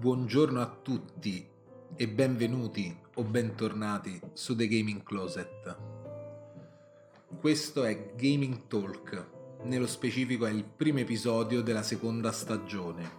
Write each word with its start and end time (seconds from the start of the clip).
buongiorno 0.00 0.62
a 0.62 0.78
tutti 0.80 1.46
e 1.94 2.08
benvenuti 2.08 2.96
o 3.16 3.22
bentornati 3.22 4.18
su 4.32 4.56
The 4.56 4.66
Gaming 4.66 5.02
Closet. 5.02 5.76
Questo 7.38 7.84
è 7.84 8.14
Gaming 8.16 8.66
Talk, 8.66 9.26
nello 9.64 9.86
specifico 9.86 10.46
è 10.46 10.50
il 10.52 10.64
primo 10.64 11.00
episodio 11.00 11.60
della 11.60 11.82
seconda 11.82 12.32
stagione. 12.32 13.10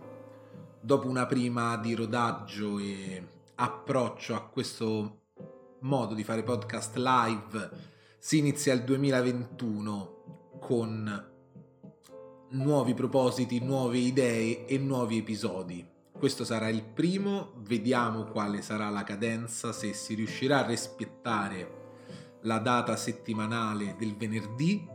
Dopo 0.81 1.07
una 1.07 1.27
prima 1.27 1.77
di 1.77 1.93
rodaggio 1.93 2.79
e 2.79 3.27
approccio 3.53 4.33
a 4.33 4.41
questo 4.41 5.19
modo 5.81 6.15
di 6.15 6.23
fare 6.23 6.41
podcast 6.41 6.95
live, 6.95 7.69
si 8.17 8.39
inizia 8.39 8.73
il 8.73 8.83
2021 8.85 10.57
con 10.59 11.29
nuovi 12.49 12.93
propositi, 12.95 13.59
nuove 13.59 13.99
idee 13.99 14.65
e 14.65 14.79
nuovi 14.79 15.19
episodi. 15.19 15.91
Questo 16.21 16.43
sarà 16.43 16.69
il 16.69 16.83
primo, 16.83 17.53
vediamo 17.61 18.25
quale 18.25 18.61
sarà 18.61 18.89
la 18.89 19.03
cadenza, 19.03 19.73
se 19.73 19.91
si 19.93 20.13
riuscirà 20.13 20.59
a 20.59 20.67
rispettare 20.67 21.79
la 22.41 22.59
data 22.59 22.95
settimanale 22.95 23.95
del 23.97 24.15
venerdì. 24.15 24.87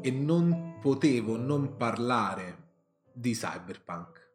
E 0.00 0.10
non 0.10 0.78
potevo 0.80 1.36
non 1.36 1.76
parlare 1.76 2.72
di 3.12 3.32
Cyberpunk. 3.32 4.28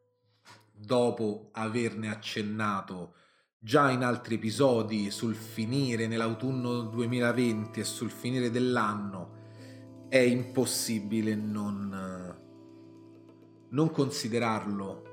Dopo 0.71 1.49
averne 1.52 2.09
accennato 2.09 3.16
già 3.59 3.91
in 3.91 4.05
altri 4.05 4.35
episodi 4.35 5.11
sul 5.11 5.35
finire 5.35 6.08
nell'autunno 6.08 6.83
2020 6.83 7.81
e 7.81 7.83
sul 7.83 8.09
finire 8.09 8.49
dell'anno 8.49 10.08
è 10.08 10.19
impossibile 10.19 11.36
non, 11.36 12.47
non 13.70 13.92
considerarlo. 13.92 15.03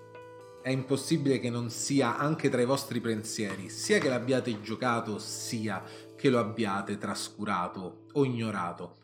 È 0.62 0.70
impossibile 0.70 1.38
che 1.38 1.50
non 1.50 1.70
sia 1.70 2.16
anche 2.16 2.48
tra 2.48 2.60
i 2.60 2.66
vostri 2.66 3.00
pensieri, 3.00 3.68
sia 3.68 3.98
che 3.98 4.08
l'abbiate 4.08 4.60
giocato, 4.60 5.18
sia 5.18 5.82
che 6.16 6.28
lo 6.28 6.38
abbiate 6.38 6.98
trascurato 6.98 8.06
o 8.12 8.24
ignorato. 8.24 8.96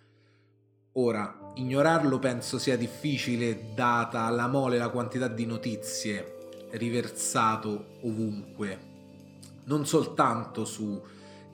Ora, 0.92 1.52
ignorarlo 1.54 2.18
penso 2.18 2.58
sia 2.58 2.76
difficile 2.76 3.72
data 3.74 4.28
la 4.30 4.48
mole, 4.48 4.76
la 4.76 4.90
quantità 4.90 5.28
di 5.28 5.46
notizie 5.46 6.40
riversato 6.72 7.98
ovunque, 8.02 8.90
non 9.64 9.86
soltanto 9.86 10.64
sui 10.64 11.00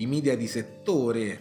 media 0.07 0.37
di 0.37 0.47
settore, 0.47 1.41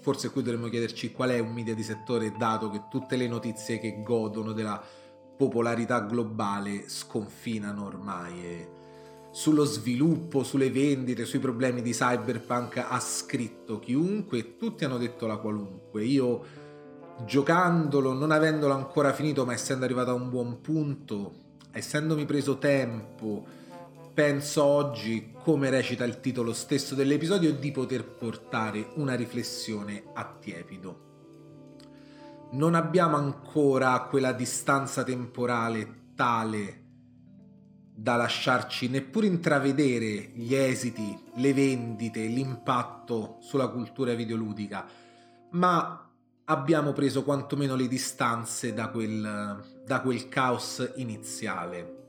forse 0.00 0.30
qui 0.30 0.42
dovremmo 0.42 0.68
chiederci 0.68 1.12
qual 1.12 1.30
è 1.30 1.38
un 1.38 1.52
media 1.52 1.74
di 1.74 1.82
settore, 1.82 2.32
dato 2.36 2.70
che 2.70 2.84
tutte 2.90 3.16
le 3.16 3.26
notizie 3.26 3.78
che 3.78 4.02
godono 4.02 4.52
della 4.52 4.82
popolarità 5.42 5.98
globale 6.00 6.84
sconfinano 6.86 7.86
ormai. 7.86 8.64
Sullo 9.32 9.64
sviluppo, 9.64 10.44
sulle 10.44 10.70
vendite, 10.70 11.24
sui 11.24 11.40
problemi 11.40 11.82
di 11.82 11.90
cyberpunk 11.90 12.76
ha 12.76 13.00
scritto 13.00 13.80
chiunque 13.80 14.56
tutti 14.56 14.84
hanno 14.84 14.98
detto 14.98 15.26
la 15.26 15.38
qualunque. 15.38 16.04
Io 16.04 16.44
giocandolo, 17.24 18.12
non 18.12 18.30
avendolo 18.30 18.72
ancora 18.72 19.12
finito, 19.12 19.44
ma 19.44 19.52
essendo 19.52 19.84
arrivato 19.84 20.10
a 20.10 20.14
un 20.14 20.30
buon 20.30 20.60
punto, 20.60 21.32
essendomi 21.72 22.24
preso 22.24 22.58
tempo, 22.58 23.44
penso 24.14 24.62
oggi, 24.62 25.32
come 25.42 25.70
recita 25.70 26.04
il 26.04 26.20
titolo 26.20 26.52
stesso 26.52 26.94
dell'episodio, 26.94 27.52
di 27.52 27.72
poter 27.72 28.04
portare 28.04 28.90
una 28.94 29.14
riflessione 29.14 30.04
a 30.14 30.24
tiepido. 30.38 31.11
Non 32.52 32.74
abbiamo 32.74 33.16
ancora 33.16 34.00
quella 34.02 34.32
distanza 34.32 35.02
temporale 35.04 36.10
tale 36.14 36.80
da 37.94 38.16
lasciarci 38.16 38.88
neppure 38.88 39.26
intravedere 39.26 40.30
gli 40.34 40.54
esiti, 40.54 41.18
le 41.36 41.54
vendite, 41.54 42.26
l'impatto 42.26 43.38
sulla 43.40 43.68
cultura 43.68 44.14
videoludica, 44.14 44.86
ma 45.52 46.10
abbiamo 46.44 46.92
preso 46.92 47.22
quantomeno 47.22 47.74
le 47.74 47.88
distanze 47.88 48.74
da 48.74 48.88
quel, 48.88 49.82
da 49.84 50.00
quel 50.00 50.28
caos 50.28 50.92
iniziale 50.96 52.00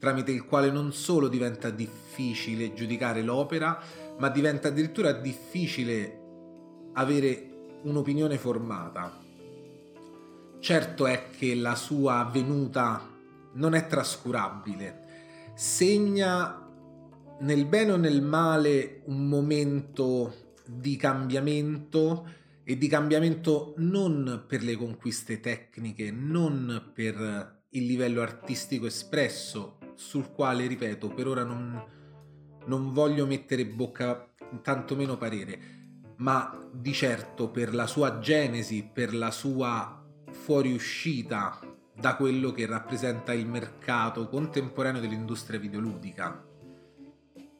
tramite 0.00 0.32
il 0.32 0.46
quale 0.46 0.70
non 0.70 0.94
solo 0.94 1.28
diventa 1.28 1.68
difficile 1.68 2.72
giudicare 2.72 3.22
l'opera, 3.22 3.78
ma 4.18 4.30
diventa 4.30 4.68
addirittura 4.68 5.12
difficile 5.12 6.18
avere 6.94 7.50
un'opinione 7.82 8.38
formata. 8.38 9.19
Certo 10.60 11.06
è 11.06 11.30
che 11.30 11.54
la 11.54 11.74
sua 11.74 12.28
venuta 12.30 13.08
non 13.54 13.74
è 13.74 13.86
trascurabile, 13.86 15.52
segna 15.54 16.68
nel 17.40 17.64
bene 17.64 17.92
o 17.92 17.96
nel 17.96 18.20
male 18.20 19.00
un 19.06 19.26
momento 19.26 20.52
di 20.66 20.96
cambiamento 20.96 22.28
e 22.62 22.76
di 22.76 22.88
cambiamento 22.88 23.72
non 23.78 24.44
per 24.46 24.62
le 24.62 24.76
conquiste 24.76 25.40
tecniche, 25.40 26.10
non 26.10 26.90
per 26.92 27.62
il 27.70 27.86
livello 27.86 28.20
artistico 28.20 28.84
espresso, 28.84 29.78
sul 29.94 30.30
quale, 30.30 30.66
ripeto, 30.66 31.08
per 31.08 31.26
ora 31.26 31.42
non, 31.42 31.82
non 32.66 32.92
voglio 32.92 33.24
mettere 33.24 33.64
bocca, 33.64 34.30
tantomeno 34.62 35.16
parere, 35.16 35.58
ma 36.16 36.68
di 36.70 36.92
certo 36.92 37.48
per 37.48 37.74
la 37.74 37.86
sua 37.86 38.18
genesi, 38.18 38.88
per 38.92 39.14
la 39.14 39.30
sua 39.30 39.99
fuoriuscita 40.42 41.60
da 41.94 42.16
quello 42.16 42.52
che 42.52 42.66
rappresenta 42.66 43.32
il 43.32 43.46
mercato 43.46 44.28
contemporaneo 44.28 45.00
dell'industria 45.00 45.58
videoludica. 45.58 46.44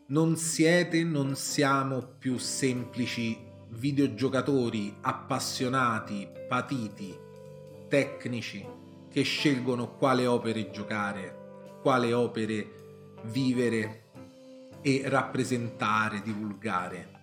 Non 0.09 0.37
siete, 0.37 1.05
non 1.05 1.37
siamo 1.37 2.17
più 2.19 2.39
semplici 2.39 3.39
videogiocatori 3.69 4.97
appassionati, 5.01 6.29
patiti, 6.49 7.17
tecnici, 7.89 8.67
che 9.09 9.23
scelgono 9.23 9.97
quale 9.97 10.27
opere 10.27 10.71
giocare 10.71 11.39
quale 11.81 12.13
opere 12.13 13.19
vivere 13.25 14.05
e 14.83 15.03
rappresentare, 15.07 16.21
divulgare. 16.23 17.19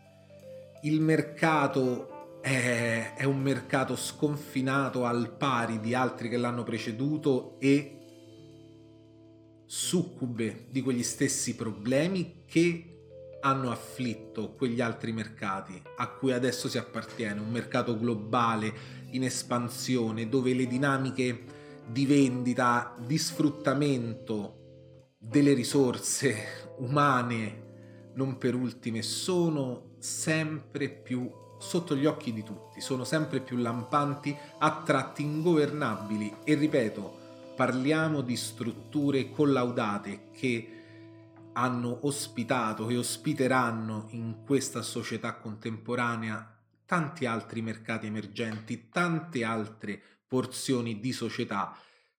Il 0.83 1.01
mercato 1.01 2.16
è, 2.47 3.13
è, 3.15 3.23
un 3.25 3.41
mercato 3.41 3.97
sconfinato 3.97 5.03
al 5.03 5.35
pari 5.35 5.81
di 5.81 5.93
altri 5.93 6.29
che 6.29 6.37
l'hanno 6.37 6.63
preceduto 6.63 7.59
e 7.59 7.93
succube 9.65 10.67
di 10.69 10.81
quegli 10.81 11.03
stessi 11.03 11.55
problemi 11.55 12.43
che 12.45 12.93
hanno 13.41 13.69
afflitto 13.69 14.53
quegli 14.53 14.79
altri 14.79 15.11
mercati 15.11 15.79
a 15.97 16.07
cui 16.07 16.31
adesso 16.31 16.69
si 16.69 16.77
appartiene, 16.77 17.41
un 17.41 17.51
mercato 17.51 17.97
globale 17.97 18.73
in 19.11 19.23
espansione 19.23 20.29
dove 20.29 20.53
le 20.53 20.67
dinamiche 20.67 21.43
di 21.85 22.05
vendita, 22.05 22.95
di 23.05 23.17
sfruttamento 23.17 25.15
delle 25.17 25.53
risorse 25.53 26.75
umane, 26.77 28.11
non 28.15 28.37
per 28.37 28.55
ultime, 28.55 29.01
sono 29.01 29.95
sempre 29.99 30.89
più 30.89 31.29
sotto 31.57 31.95
gli 31.95 32.05
occhi 32.05 32.33
di 32.33 32.43
tutti, 32.43 32.81
sono 32.81 33.03
sempre 33.03 33.39
più 33.41 33.57
lampanti, 33.57 34.35
a 34.59 34.81
tratti 34.83 35.23
ingovernabili 35.23 36.37
e 36.43 36.53
ripeto, 36.55 37.25
parliamo 37.55 38.21
di 38.21 38.35
strutture 38.35 39.31
collaudate 39.31 40.29
che 40.31 40.71
hanno 41.53 41.99
ospitato 42.01 42.87
e 42.89 42.97
ospiteranno 42.97 44.07
in 44.11 44.43
questa 44.45 44.83
società 44.83 45.35
contemporanea 45.35 46.55
tanti 46.85 47.25
altri 47.25 47.61
mercati 47.61 48.05
emergenti, 48.05 48.89
tante 48.89 49.43
altre 49.43 49.99
porzioni 50.27 50.99
di 50.99 51.11
società 51.11 51.75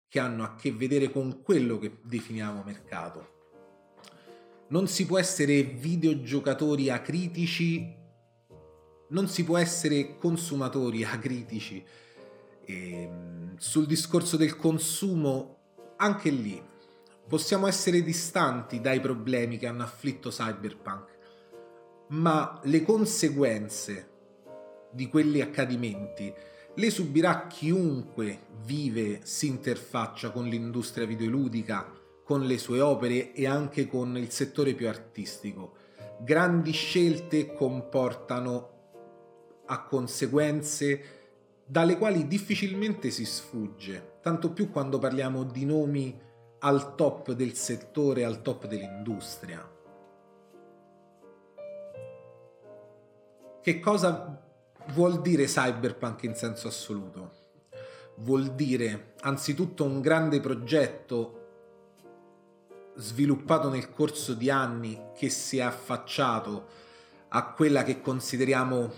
che 0.09 0.19
hanno 0.19 0.43
a 0.43 0.55
che 0.55 0.71
vedere 0.71 1.11
con 1.11 1.41
quello 1.41 1.77
che 1.77 1.99
definiamo 2.01 2.63
mercato. 2.65 3.35
Non 4.69 4.87
si 4.87 5.05
può 5.05 5.17
essere 5.17 5.61
videogiocatori 5.61 6.89
acritici, 6.89 7.95
non 9.09 9.27
si 9.27 9.43
può 9.43 9.57
essere 9.57 10.17
consumatori 10.17 11.03
acritici. 11.03 11.83
E 12.65 13.01
ehm, 13.01 13.57
sul 13.57 13.85
discorso 13.85 14.37
del 14.37 14.55
consumo, 14.55 15.57
anche 15.97 16.29
lì, 16.29 16.61
possiamo 17.27 17.67
essere 17.67 18.01
distanti 18.01 18.81
dai 18.81 18.99
problemi 18.99 19.57
che 19.57 19.67
hanno 19.67 19.83
afflitto 19.83 20.29
Cyberpunk, 20.29 21.17
ma 22.09 22.59
le 22.63 22.83
conseguenze 22.83 24.09
di 24.91 25.07
quegli 25.09 25.41
accadimenti 25.41 26.33
le 26.77 26.91
subirà 26.91 27.47
chiunque 27.47 28.39
vive, 28.63 29.21
si 29.23 29.47
interfaccia 29.47 30.29
con 30.29 30.45
l'industria 30.45 31.07
videoludica, 31.07 31.91
con 32.23 32.45
le 32.45 32.57
sue 32.59 32.81
opere 32.81 33.33
e 33.33 33.47
anche 33.47 33.87
con 33.87 34.15
il 34.15 34.29
settore 34.29 34.73
più 34.73 34.87
artistico. 34.87 35.73
Grandi 36.19 36.71
scelte 36.71 37.53
comportano 37.53 38.76
a 39.67 39.83
conseguenze 39.83 41.15
dalle 41.65 41.97
quali 41.97 42.27
difficilmente 42.27 43.11
si 43.11 43.25
sfugge, 43.25 44.17
tanto 44.21 44.51
più 44.51 44.71
quando 44.71 44.99
parliamo 44.99 45.43
di 45.43 45.65
nomi 45.65 46.19
al 46.59 46.95
top 46.95 47.33
del 47.33 47.53
settore, 47.53 48.23
al 48.23 48.41
top 48.41 48.67
dell'industria. 48.67 49.75
Che 53.61 53.79
cosa 53.79 54.41
vuol 54.93 55.21
dire 55.21 55.45
cyberpunk 55.45 56.23
in 56.23 56.35
senso 56.35 56.69
assoluto? 56.69 57.31
Vuol 58.19 58.55
dire 58.55 59.13
anzitutto 59.19 59.83
un 59.83 59.99
grande 59.99 60.39
progetto 60.39 61.33
sviluppato 62.95 63.69
nel 63.69 63.91
corso 63.91 64.33
di 64.33 64.49
anni 64.49 64.99
che 65.13 65.29
si 65.29 65.57
è 65.57 65.61
affacciato 65.61 66.67
a 67.27 67.51
quella 67.51 67.83
che 67.83 68.01
consideriamo 68.01 68.91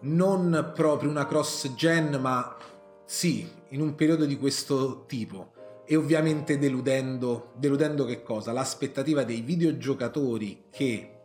non 0.00 0.72
proprio 0.74 1.10
una 1.10 1.26
cross 1.26 1.74
gen, 1.74 2.18
ma 2.20 2.56
sì, 3.04 3.48
in 3.70 3.80
un 3.80 3.94
periodo 3.94 4.24
di 4.24 4.36
questo 4.36 5.04
tipo. 5.06 5.52
E 5.84 5.96
ovviamente 5.96 6.58
deludendo, 6.58 7.52
deludendo 7.56 8.04
che 8.04 8.22
cosa? 8.22 8.52
L'aspettativa 8.52 9.24
dei 9.24 9.40
videogiocatori 9.40 10.64
che 10.70 11.20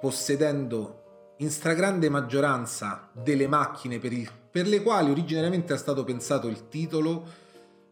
possedendo 0.00 1.34
in 1.38 1.50
stragrande 1.50 2.08
maggioranza 2.08 3.08
delle 3.12 3.46
macchine 3.46 3.98
per, 3.98 4.12
il, 4.12 4.28
per 4.50 4.66
le 4.66 4.82
quali 4.82 5.10
originariamente 5.10 5.74
è 5.74 5.78
stato 5.78 6.02
pensato 6.02 6.48
il 6.48 6.68
titolo, 6.68 7.44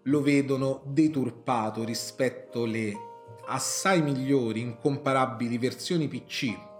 lo 0.03 0.21
vedono 0.21 0.83
deturpato 0.87 1.85
rispetto 1.85 2.65
alle 2.65 2.93
assai 3.47 4.03
migliori, 4.03 4.61
incomparabili 4.61 5.57
versioni 5.59 6.09
PC 6.09 6.73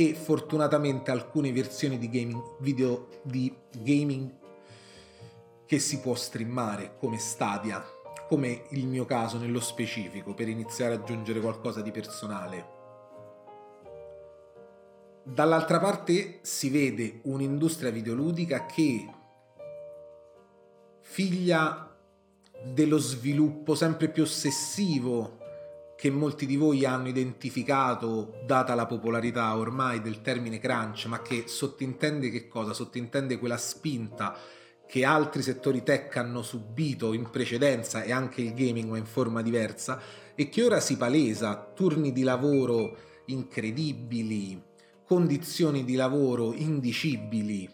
e 0.00 0.14
fortunatamente 0.14 1.10
alcune 1.10 1.50
versioni 1.50 1.98
di 1.98 2.08
gaming, 2.08 2.40
video 2.60 3.08
di 3.22 3.52
gaming 3.78 4.32
che 5.66 5.80
si 5.80 5.98
può 5.98 6.14
streamare 6.14 6.94
come 7.00 7.18
Stadia, 7.18 7.84
come 8.28 8.66
il 8.70 8.86
mio 8.86 9.04
caso 9.04 9.38
nello 9.38 9.58
specifico, 9.58 10.34
per 10.34 10.48
iniziare 10.48 10.94
ad 10.94 11.00
aggiungere 11.00 11.40
qualcosa 11.40 11.80
di 11.80 11.90
personale. 11.90 12.76
Dall'altra 15.24 15.80
parte 15.80 16.38
si 16.42 16.70
vede 16.70 17.18
un'industria 17.24 17.90
videoludica 17.90 18.66
che 18.66 19.04
figlia 21.00 21.92
dello 22.64 22.98
sviluppo 22.98 23.74
sempre 23.74 24.08
più 24.08 24.22
ossessivo 24.22 25.37
che 25.98 26.10
molti 26.10 26.46
di 26.46 26.54
voi 26.54 26.84
hanno 26.84 27.08
identificato 27.08 28.38
data 28.46 28.76
la 28.76 28.86
popolarità 28.86 29.56
ormai 29.56 30.00
del 30.00 30.20
termine 30.20 30.60
crunch, 30.60 31.06
ma 31.06 31.22
che 31.22 31.48
sottintende 31.48 32.30
che 32.30 32.46
cosa? 32.46 32.72
Sottintende 32.72 33.36
quella 33.36 33.56
spinta 33.56 34.38
che 34.86 35.04
altri 35.04 35.42
settori 35.42 35.82
tech 35.82 36.16
hanno 36.16 36.42
subito 36.42 37.14
in 37.14 37.28
precedenza 37.30 38.04
e 38.04 38.12
anche 38.12 38.42
il 38.42 38.54
gaming 38.54 38.88
ma 38.88 38.96
in 38.96 39.06
forma 39.06 39.42
diversa 39.42 40.00
e 40.36 40.48
che 40.48 40.62
ora 40.62 40.78
si 40.78 40.96
palesa, 40.96 41.72
turni 41.74 42.12
di 42.12 42.22
lavoro 42.22 42.96
incredibili, 43.24 44.62
condizioni 45.04 45.84
di 45.84 45.96
lavoro 45.96 46.52
indicibili, 46.52 47.68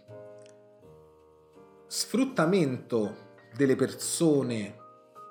sfruttamento 1.87 3.17
delle 3.55 3.77
persone 3.77 4.79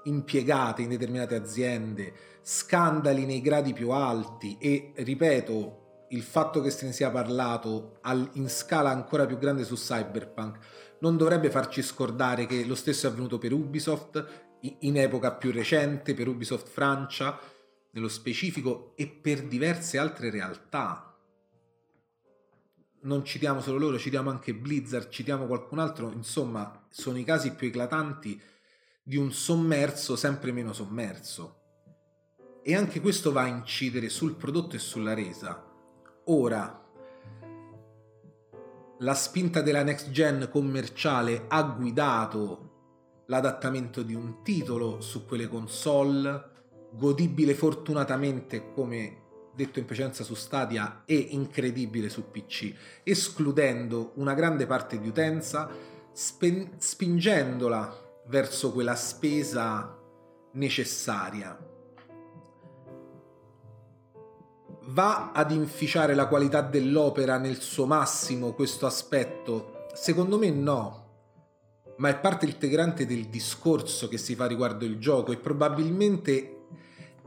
impiegate 0.04 0.82
in 0.82 0.90
determinate 0.90 1.36
aziende, 1.36 2.14
scandali 2.42 3.26
nei 3.26 3.42
gradi 3.42 3.74
più 3.74 3.92
alti 3.92 4.58
e, 4.60 4.94
ripeto, 4.96 6.08
il 6.10 6.22
fatto 6.22 6.62
che 6.62 6.70
se 6.70 6.86
ne 6.86 6.92
sia 6.92 7.10
parlato 7.10 8.00
in 8.34 8.48
scala 8.50 8.92
ancora 8.92 9.26
più 9.26 9.38
grande 9.38 9.64
su 9.64 9.76
Cyberpunk 9.76 10.60
non 11.00 11.18
dovrebbe 11.18 11.50
farci 11.50 11.82
scordare 11.82 12.46
che 12.46 12.66
lo 12.66 12.76
stesso 12.76 13.08
è 13.08 13.10
avvenuto 13.10 13.38
per 13.38 13.52
Ubisoft 13.52 14.52
in 14.80 14.98
epoca 14.98 15.34
più 15.34 15.52
recente, 15.52 16.14
per 16.14 16.28
Ubisoft 16.28 16.68
Francia 16.68 17.40
nello 17.92 18.08
specifico 18.08 18.94
e 18.96 19.08
per 19.08 19.44
diverse 19.44 19.98
altre 19.98 20.30
realtà. 20.30 21.18
Non 23.02 23.26
citiamo 23.26 23.60
solo 23.60 23.80
loro, 23.80 23.98
citiamo 23.98 24.30
anche 24.30 24.54
Blizzard, 24.54 25.10
citiamo 25.10 25.46
qualcun 25.46 25.80
altro, 25.80 26.10
insomma, 26.12 26.86
sono 26.90 27.18
i 27.18 27.26
casi 27.26 27.52
più 27.54 27.68
eclatanti 27.68 28.42
di 29.06 29.18
un 29.18 29.34
sommerso 29.34 30.16
sempre 30.16 30.54
meno 30.54 30.72
sommerso. 30.72 31.60
E 32.64 32.74
anche 32.74 33.02
questo 33.02 33.34
va 33.34 33.42
a 33.42 33.48
incidere 33.48 34.08
sul 34.08 34.36
prodotto 34.36 34.78
e 34.78 34.80
sulla 34.80 35.14
resa. 35.14 35.70
Ora, 36.26 36.82
la 39.00 39.14
spinta 39.14 39.62
della 39.62 39.84
next 39.84 40.12
gen 40.12 40.48
commerciale 40.50 41.44
ha 41.50 41.62
guidato 41.64 42.72
l'adattamento 43.26 44.02
di 44.02 44.14
un 44.14 44.42
titolo 44.42 45.02
su 45.02 45.26
quelle 45.26 45.50
console, 45.50 46.52
godibile 46.92 47.54
fortunatamente 47.54 48.72
come 48.72 49.22
detto 49.54 49.80
in 49.80 49.86
precedenza 49.86 50.24
su 50.24 50.36
Stadia 50.36 51.04
e 51.06 51.16
incredibile 51.16 52.08
su 52.08 52.32
PC, 52.32 52.74
escludendo 53.04 54.14
una 54.16 54.34
grande 54.34 54.66
parte 54.66 55.00
di 55.00 55.08
utenza, 55.10 55.70
spen- 56.14 56.76
spingendola 56.78 58.03
verso 58.28 58.72
quella 58.72 58.96
spesa 58.96 59.98
necessaria. 60.54 61.58
Va 64.86 65.32
ad 65.32 65.52
inficiare 65.52 66.14
la 66.14 66.28
qualità 66.28 66.62
dell'opera 66.62 67.38
nel 67.38 67.60
suo 67.60 67.86
massimo 67.86 68.54
questo 68.54 68.86
aspetto? 68.86 69.88
Secondo 69.94 70.38
me 70.38 70.50
no, 70.50 71.04
ma 71.98 72.10
è 72.10 72.20
parte 72.20 72.46
integrante 72.46 73.06
del 73.06 73.28
discorso 73.28 74.08
che 74.08 74.18
si 74.18 74.36
fa 74.36 74.46
riguardo 74.46 74.84
il 74.86 75.00
gioco 75.00 75.32
e 75.32 75.38
probabilmente 75.38 76.58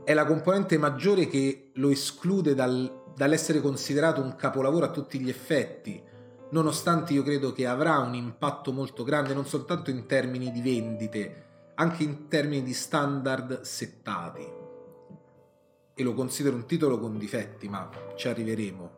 è 0.03 0.13
la 0.13 0.25
componente 0.25 0.77
maggiore 0.77 1.27
che 1.27 1.71
lo 1.75 1.89
esclude 1.89 2.53
dal, 2.53 3.03
dall'essere 3.15 3.59
considerato 3.59 4.21
un 4.21 4.35
capolavoro 4.35 4.85
a 4.85 4.91
tutti 4.91 5.19
gli 5.19 5.29
effetti, 5.29 6.01
nonostante 6.51 7.13
io 7.13 7.23
credo 7.23 7.51
che 7.51 7.65
avrà 7.65 7.97
un 7.99 8.13
impatto 8.13 8.71
molto 8.71 9.03
grande 9.03 9.33
non 9.33 9.45
soltanto 9.45 9.89
in 9.89 10.05
termini 10.05 10.51
di 10.51 10.61
vendite, 10.61 11.45
anche 11.75 12.03
in 12.03 12.27
termini 12.27 12.63
di 12.63 12.73
standard 12.73 13.61
settati. 13.61 14.55
E 15.93 16.03
lo 16.03 16.13
considero 16.13 16.55
un 16.55 16.65
titolo 16.65 16.99
con 16.99 17.17
difetti, 17.17 17.67
ma 17.67 17.89
ci 18.15 18.27
arriveremo. 18.27 18.91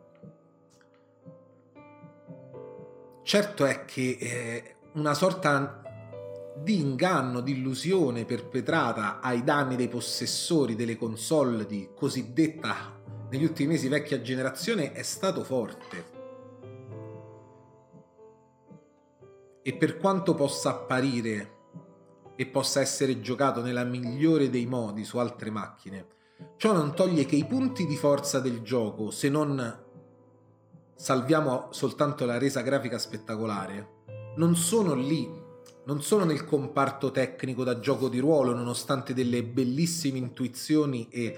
Certo 3.22 3.64
è 3.64 3.84
che 3.84 4.16
è 4.18 4.76
una 4.94 5.14
sorta 5.14 5.82
di 6.56 6.80
inganno, 6.80 7.40
di 7.40 7.52
illusione 7.52 8.24
perpetrata 8.24 9.20
ai 9.20 9.44
danni 9.44 9.76
dei 9.76 9.88
possessori 9.88 10.74
delle 10.74 10.96
console 10.96 11.64
di 11.64 11.90
cosiddetta 11.94 12.98
negli 13.30 13.44
ultimi 13.44 13.72
mesi 13.72 13.88
vecchia 13.88 14.20
generazione 14.20 14.92
è 14.92 15.02
stato 15.02 15.44
forte. 15.44 16.19
E 19.62 19.74
per 19.74 19.98
quanto 19.98 20.34
possa 20.34 20.70
apparire 20.70 21.58
e 22.36 22.46
possa 22.46 22.80
essere 22.80 23.20
giocato 23.20 23.60
nella 23.62 23.84
migliore 23.84 24.48
dei 24.48 24.66
modi 24.66 25.04
su 25.04 25.18
altre 25.18 25.50
macchine, 25.50 26.06
ciò 26.56 26.72
non 26.72 26.94
toglie 26.94 27.26
che 27.26 27.36
i 27.36 27.44
punti 27.44 27.86
di 27.86 27.96
forza 27.96 28.40
del 28.40 28.62
gioco, 28.62 29.10
se 29.10 29.28
non 29.28 29.84
salviamo 30.94 31.68
soltanto 31.70 32.24
la 32.24 32.38
resa 32.38 32.62
grafica 32.62 32.98
spettacolare, 32.98 33.98
non 34.36 34.56
sono 34.56 34.94
lì 34.94 35.48
non 35.90 36.02
sono 36.02 36.24
nel 36.24 36.44
comparto 36.44 37.10
tecnico 37.10 37.64
da 37.64 37.80
gioco 37.80 38.08
di 38.08 38.18
ruolo, 38.18 38.54
nonostante 38.54 39.14
delle 39.14 39.42
bellissime 39.42 40.18
intuizioni 40.18 41.08
e 41.10 41.36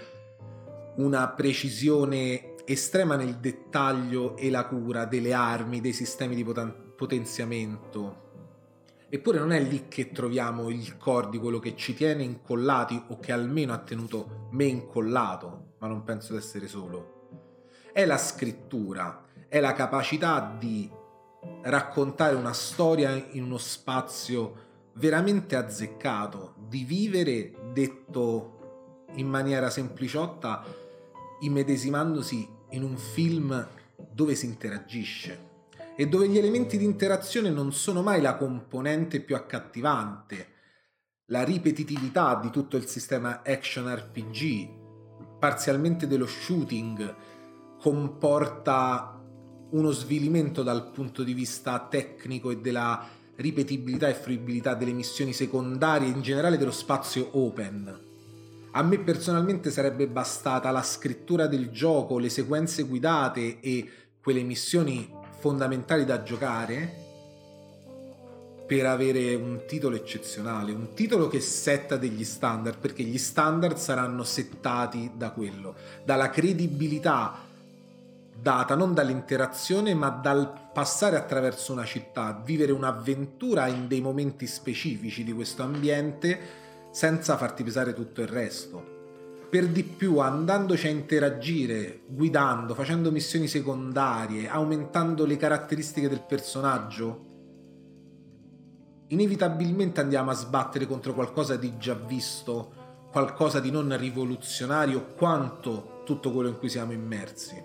una 0.96 1.28
precisione 1.30 2.54
estrema 2.64 3.16
nel 3.16 3.36
dettaglio 3.36 4.36
e 4.36 4.50
la 4.50 4.66
cura 4.66 5.06
delle 5.06 5.32
armi, 5.32 5.80
dei 5.80 5.92
sistemi 5.92 6.34
di 6.34 6.44
poten- 6.44 6.81
potenziamento. 7.02 8.30
Eppure 9.08 9.40
non 9.40 9.50
è 9.50 9.60
lì 9.60 9.88
che 9.88 10.12
troviamo 10.12 10.70
il 10.70 10.96
core 10.96 11.30
di 11.30 11.38
quello 11.38 11.58
che 11.58 11.74
ci 11.74 11.94
tiene 11.94 12.22
incollati 12.22 13.02
o 13.08 13.18
che 13.18 13.32
almeno 13.32 13.72
ha 13.72 13.78
tenuto 13.78 14.48
me 14.52 14.66
incollato, 14.66 15.74
ma 15.78 15.88
non 15.88 16.04
penso 16.04 16.32
di 16.32 16.38
essere 16.38 16.68
solo. 16.68 17.28
È 17.92 18.04
la 18.04 18.16
scrittura, 18.16 19.24
è 19.48 19.58
la 19.58 19.72
capacità 19.72 20.54
di 20.56 20.88
raccontare 21.62 22.36
una 22.36 22.52
storia 22.52 23.12
in 23.32 23.42
uno 23.42 23.58
spazio 23.58 24.70
veramente 24.92 25.56
azzeccato, 25.56 26.54
di 26.68 26.84
vivere, 26.84 27.52
detto 27.72 29.08
in 29.14 29.26
maniera 29.26 29.70
sempliciotta, 29.70 30.64
immedesimandosi 31.40 32.48
in 32.70 32.84
un 32.84 32.96
film 32.96 33.66
dove 33.96 34.36
si 34.36 34.46
interagisce 34.46 35.50
e 35.96 36.08
dove 36.08 36.28
gli 36.28 36.38
elementi 36.38 36.78
di 36.78 36.84
interazione 36.84 37.50
non 37.50 37.72
sono 37.72 38.02
mai 38.02 38.20
la 38.20 38.36
componente 38.36 39.20
più 39.20 39.34
accattivante. 39.34 40.48
La 41.26 41.44
ripetitività 41.44 42.38
di 42.42 42.50
tutto 42.50 42.76
il 42.76 42.86
sistema 42.86 43.42
action 43.44 43.92
RPG, 43.94 45.38
parzialmente 45.38 46.06
dello 46.06 46.26
shooting, 46.26 47.14
comporta 47.78 49.20
uno 49.70 49.90
svilimento 49.90 50.62
dal 50.62 50.90
punto 50.90 51.22
di 51.22 51.32
vista 51.32 51.86
tecnico 51.88 52.50
e 52.50 52.58
della 52.58 53.06
ripetibilità 53.36 54.08
e 54.08 54.14
fruibilità 54.14 54.74
delle 54.74 54.92
missioni 54.92 55.32
secondarie, 55.32 56.08
in 56.08 56.20
generale 56.20 56.58
dello 56.58 56.70
spazio 56.70 57.28
open. 57.32 58.10
A 58.72 58.82
me 58.82 58.98
personalmente 59.00 59.70
sarebbe 59.70 60.06
bastata 60.06 60.70
la 60.70 60.82
scrittura 60.82 61.46
del 61.46 61.70
gioco, 61.70 62.18
le 62.18 62.30
sequenze 62.30 62.84
guidate 62.84 63.60
e 63.60 63.88
quelle 64.22 64.42
missioni 64.42 65.20
fondamentali 65.42 66.04
da 66.04 66.22
giocare 66.22 67.00
per 68.64 68.86
avere 68.86 69.34
un 69.34 69.64
titolo 69.66 69.96
eccezionale, 69.96 70.70
un 70.70 70.94
titolo 70.94 71.26
che 71.26 71.40
setta 71.40 71.96
degli 71.96 72.22
standard, 72.22 72.78
perché 72.78 73.02
gli 73.02 73.18
standard 73.18 73.76
saranno 73.76 74.22
settati 74.22 75.10
da 75.16 75.32
quello, 75.32 75.74
dalla 76.04 76.30
credibilità 76.30 77.50
data 78.40 78.76
non 78.76 78.94
dall'interazione 78.94 79.94
ma 79.94 80.10
dal 80.10 80.70
passare 80.72 81.16
attraverso 81.16 81.72
una 81.72 81.84
città, 81.84 82.40
vivere 82.44 82.70
un'avventura 82.70 83.66
in 83.66 83.88
dei 83.88 84.00
momenti 84.00 84.46
specifici 84.46 85.24
di 85.24 85.32
questo 85.32 85.64
ambiente 85.64 86.38
senza 86.92 87.36
farti 87.36 87.64
pesare 87.64 87.94
tutto 87.94 88.20
il 88.20 88.28
resto. 88.28 89.01
Per 89.52 89.68
di 89.68 89.84
più, 89.84 90.16
andandoci 90.16 90.86
a 90.86 90.90
interagire, 90.90 92.04
guidando, 92.06 92.72
facendo 92.72 93.10
missioni 93.12 93.46
secondarie, 93.46 94.48
aumentando 94.48 95.26
le 95.26 95.36
caratteristiche 95.36 96.08
del 96.08 96.22
personaggio, 96.22 97.26
inevitabilmente 99.08 100.00
andiamo 100.00 100.30
a 100.30 100.34
sbattere 100.34 100.86
contro 100.86 101.12
qualcosa 101.12 101.56
di 101.56 101.76
già 101.76 101.92
visto, 101.92 103.10
qualcosa 103.10 103.60
di 103.60 103.70
non 103.70 103.94
rivoluzionario 103.94 105.12
quanto 105.12 106.00
tutto 106.06 106.32
quello 106.32 106.48
in 106.48 106.56
cui 106.56 106.70
siamo 106.70 106.92
immersi. 106.92 107.62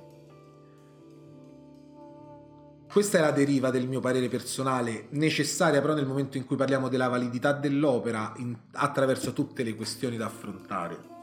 Questa 2.91 3.17
è 3.17 3.22
la 3.22 3.32
deriva 3.32 3.70
del 3.72 3.88
mio 3.88 4.01
parere 4.01 4.27
personale, 4.27 5.06
necessaria 5.12 5.79
però 5.79 5.94
nel 5.94 6.06
momento 6.06 6.36
in 6.36 6.46
cui 6.46 6.58
parliamo 6.58 6.89
della 6.89 7.08
validità 7.08 7.53
dell'opera 7.53 8.34
in, 8.39 8.53
attraverso 8.74 9.32
tutte 9.32 9.63
le 9.63 9.74
questioni 9.74 10.17
da 10.17 10.25
affrontare. 10.25 11.15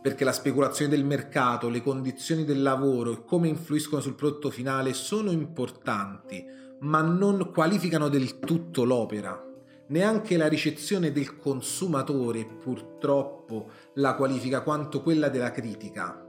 Perché 0.00 0.24
la 0.24 0.32
speculazione 0.32 0.90
del 0.90 1.04
mercato, 1.04 1.68
le 1.68 1.82
condizioni 1.82 2.44
del 2.44 2.62
lavoro 2.62 3.12
e 3.12 3.24
come 3.24 3.48
influiscono 3.48 4.00
sul 4.00 4.14
prodotto 4.14 4.50
finale 4.50 4.92
sono 4.92 5.30
importanti, 5.32 6.44
ma 6.80 7.00
non 7.02 7.50
qualificano 7.52 8.08
del 8.08 8.38
tutto 8.38 8.84
l'opera. 8.84 9.44
Neanche 9.88 10.36
la 10.36 10.48
ricezione 10.48 11.12
del 11.12 11.36
consumatore 11.36 12.44
purtroppo 12.44 13.70
la 13.94 14.14
qualifica 14.14 14.60
quanto 14.62 15.02
quella 15.02 15.28
della 15.28 15.50
critica. 15.50 16.24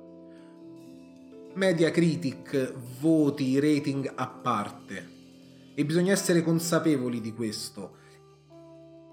Mediacritic, 1.53 2.73
voti, 2.99 3.59
rating 3.59 4.11
a 4.15 4.27
parte. 4.27 5.17
E 5.75 5.85
bisogna 5.85 6.13
essere 6.13 6.41
consapevoli 6.41 7.21
di 7.21 7.33
questo. 7.33 7.97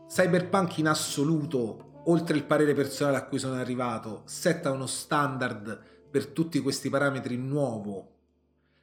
Cyberpunk 0.09 0.79
in 0.79 0.89
assoluto, 0.89 1.86
oltre 2.09 2.37
il 2.37 2.45
parere 2.45 2.75
personale 2.75 3.17
a 3.17 3.25
cui 3.25 3.39
sono 3.39 3.55
arrivato, 3.55 4.23
setta 4.27 4.71
uno 4.71 4.87
standard 4.87 5.81
per 6.11 6.27
tutti 6.27 6.61
questi 6.61 6.89
parametri 6.89 7.37
nuovo. 7.37 8.13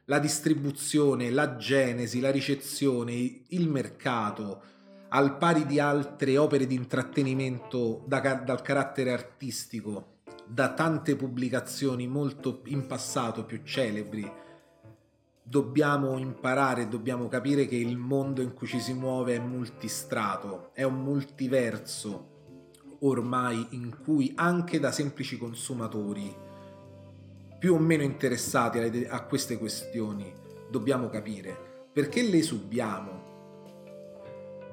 La 0.06 0.18
distribuzione, 0.18 1.30
la 1.30 1.56
genesi, 1.56 2.20
la 2.20 2.30
ricezione, 2.30 3.12
il 3.48 3.68
mercato, 3.68 4.62
al 5.08 5.38
pari 5.38 5.64
di 5.64 5.78
altre 5.78 6.36
opere 6.36 6.66
di 6.66 6.74
intrattenimento 6.74 8.04
da, 8.06 8.20
dal 8.20 8.60
carattere 8.60 9.12
artistico, 9.12 10.18
da 10.46 10.74
tante 10.74 11.16
pubblicazioni 11.16 12.06
molto 12.06 12.60
in 12.66 12.86
passato 12.86 13.44
più 13.44 13.62
celebri, 13.64 14.30
dobbiamo 15.42 16.18
imparare, 16.18 16.88
dobbiamo 16.88 17.28
capire 17.28 17.66
che 17.66 17.76
il 17.76 17.96
mondo 17.96 18.42
in 18.42 18.52
cui 18.52 18.66
ci 18.66 18.80
si 18.80 18.92
muove 18.92 19.36
è 19.36 19.38
multistrato, 19.38 20.70
è 20.74 20.82
un 20.82 21.02
multiverso 21.02 22.32
ormai 23.06 23.66
in 23.70 23.96
cui 24.02 24.32
anche 24.34 24.78
da 24.78 24.90
semplici 24.92 25.38
consumatori 25.38 26.34
più 27.58 27.74
o 27.74 27.78
meno 27.78 28.02
interessati 28.02 29.06
a 29.08 29.22
queste 29.22 29.56
questioni, 29.56 30.30
dobbiamo 30.70 31.08
capire 31.08 31.86
perché 31.92 32.22
le 32.22 32.42
subiamo. 32.42 33.22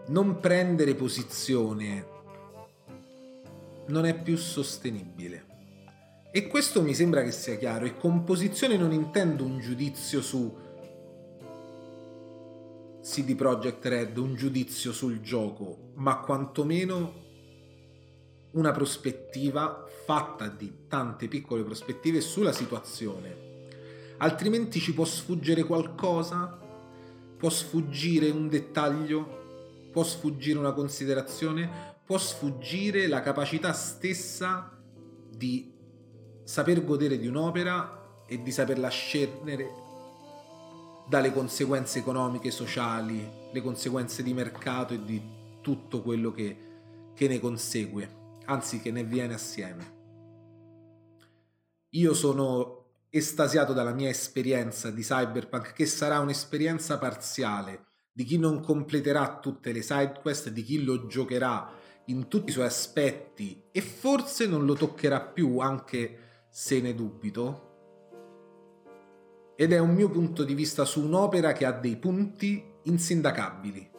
Non 0.08 0.40
prendere 0.40 0.96
posizione 0.96 2.08
non 3.88 4.06
è 4.06 4.20
più 4.20 4.36
sostenibile. 4.36 5.46
E 6.32 6.48
questo 6.48 6.82
mi 6.82 6.94
sembra 6.94 7.24
che 7.24 7.32
sia 7.32 7.58
chiaro. 7.58 7.86
E 7.86 7.98
con 7.98 8.24
posizione 8.24 8.76
non 8.76 8.92
intendo 8.92 9.44
un 9.44 9.60
giudizio 9.60 10.22
su 10.22 10.58
CD 13.02 13.36
Projekt 13.36 13.86
Red, 13.86 14.18
un 14.18 14.36
giudizio 14.36 14.92
sul 14.92 15.22
gioco, 15.22 15.92
ma 15.96 16.20
quantomeno 16.20 17.21
una 18.52 18.72
prospettiva 18.72 19.86
fatta 20.06 20.48
di 20.48 20.86
tante 20.88 21.28
piccole 21.28 21.64
prospettive 21.64 22.20
sulla 22.22 22.52
situazione. 22.52 23.50
Altrimenti 24.18 24.80
ci 24.80 24.94
può 24.94 25.06
sfuggire 25.06 25.64
qualcosa, 25.64 26.60
può 27.38 27.50
sfuggire 27.50 28.30
un 28.30 28.50
dettaglio, 28.50 29.90
può 29.92 30.04
sfuggire 30.04 30.60
una 30.60 30.74
considerazione, 30.74 31.96
può 32.06 32.18
sfuggire 32.18 33.08
la 33.08 33.22
capacità 33.22 33.74
stessa 33.74 34.78
di 35.30 35.74
saper 36.44 36.84
godere 36.84 37.18
di 37.18 37.28
un'opera 37.28 38.24
e 38.28 38.42
di 38.42 38.52
saperla 38.52 38.90
scendere 38.90 39.80
dalle 41.08 41.32
conseguenze 41.32 42.00
economiche, 42.00 42.52
sociali, 42.52 43.28
le 43.52 43.62
conseguenze 43.62 44.24
di 44.24 44.34
mercato 44.34 44.94
e 44.94 45.04
di 45.04 45.22
tutto 45.62 46.02
quello 46.02 46.32
che, 46.32 46.58
che 47.14 47.28
ne 47.28 47.40
consegue 47.40 48.20
anzi 48.46 48.80
che 48.80 48.92
ne 48.92 49.04
viene 49.04 49.34
assieme. 49.34 50.00
Io 51.90 52.14
sono 52.14 52.82
estasiato 53.10 53.74
dalla 53.74 53.94
mia 53.94 54.10
esperienza 54.10 54.90
di 54.90 55.02
cyberpunk, 55.02 55.74
che 55.74 55.86
sarà 55.86 56.20
un'esperienza 56.20 56.98
parziale 56.98 57.86
di 58.14 58.24
chi 58.24 58.38
non 58.38 58.62
completerà 58.62 59.40
tutte 59.40 59.72
le 59.72 59.82
side 59.82 60.20
quest, 60.22 60.50
di 60.50 60.64
chi 60.64 60.84
lo 60.84 61.08
giocherà 61.08 61.70
in 62.06 62.28
tutti 62.28 62.50
i 62.50 62.54
suoi 62.54 62.66
aspetti 62.66 63.64
e 63.72 63.82
forse 63.82 64.48
non 64.48 64.66
lo 64.66 64.74
toccherà 64.74 65.22
più, 65.22 65.60
anche 65.60 66.46
se 66.50 66.82
ne 66.82 66.94
dubito. 66.94 67.70
Ed 69.56 69.72
è 69.74 69.80
un 69.80 69.94
mio 69.94 70.10
punto 70.10 70.44
di 70.44 70.54
vista 70.54 70.86
su 70.86 71.04
un'opera 71.04 71.54
che 71.54 71.66
ha 71.66 71.72
dei 71.72 71.98
punti 71.98 72.64
insindacabili. 72.84 73.91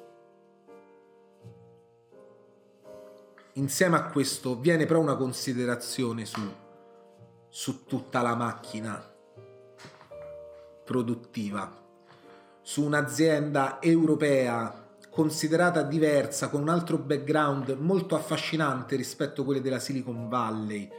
Insieme 3.55 3.97
a 3.97 4.05
questo 4.07 4.59
viene 4.59 4.87
però 4.87 5.01
una 5.01 5.17
considerazione 5.17 6.25
su, 6.25 6.41
su 7.49 7.85
tutta 7.85 8.23
la 8.23 8.35
macchina 8.35 9.11
produttiva, 10.85 11.71
su 12.63 12.85
un'azienda 12.85 13.81
europea 13.81 14.81
considerata 15.11 15.83
diversa, 15.83 16.49
con 16.49 16.63
un 16.63 16.71
altro 16.71 16.97
background 16.97 17.77
molto 17.79 18.15
affascinante 18.15 18.97
rispetto 18.97 19.43
a 19.43 19.45
quelle 19.45 19.61
della 19.61 19.79
Silicon 19.79 20.29
Valley, 20.29 20.91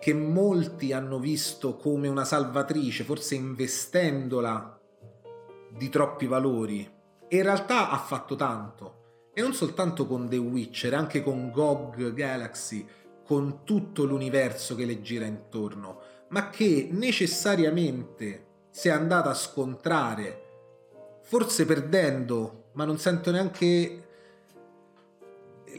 che 0.00 0.12
molti 0.12 0.92
hanno 0.92 1.20
visto 1.20 1.76
come 1.76 2.08
una 2.08 2.24
salvatrice, 2.24 3.04
forse 3.04 3.36
investendola 3.36 4.78
di 5.70 5.88
troppi 5.88 6.26
valori, 6.26 6.90
e 7.28 7.36
in 7.36 7.42
realtà 7.42 7.90
ha 7.90 7.98
fatto 7.98 8.34
tanto 8.34 9.04
e 9.38 9.42
non 9.42 9.52
soltanto 9.52 10.06
con 10.06 10.30
The 10.30 10.38
Witcher, 10.38 10.94
anche 10.94 11.22
con 11.22 11.50
GOG 11.50 12.14
Galaxy, 12.14 12.86
con 13.22 13.64
tutto 13.64 14.04
l'universo 14.04 14.74
che 14.74 14.86
le 14.86 15.02
gira 15.02 15.26
intorno, 15.26 16.00
ma 16.28 16.48
che 16.48 16.88
necessariamente 16.90 18.46
si 18.70 18.88
è 18.88 18.92
andata 18.92 19.28
a 19.28 19.34
scontrare, 19.34 20.42
forse 21.20 21.66
perdendo, 21.66 22.70
ma 22.72 22.86
non 22.86 22.96
sento 22.96 23.30
neanche 23.30 24.04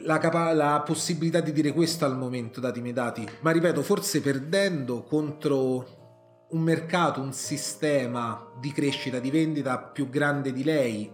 la, 0.01 0.19
capa- 0.19 0.53
la 0.53 0.83
possibilità 0.85 1.39
di 1.39 1.51
dire 1.51 1.71
questo 1.71 2.05
al 2.05 2.15
momento, 2.15 2.59
dati 2.59 2.79
i 2.79 2.93
dati, 2.93 3.27
ma 3.39 3.49
ripeto, 3.49 3.81
forse 3.81 4.21
perdendo 4.21 5.01
contro 5.01 6.45
un 6.49 6.61
mercato, 6.61 7.21
un 7.21 7.33
sistema 7.33 8.51
di 8.59 8.71
crescita, 8.71 9.17
di 9.17 9.31
vendita 9.31 9.79
più 9.79 10.09
grande 10.09 10.53
di 10.53 10.63
lei, 10.63 11.11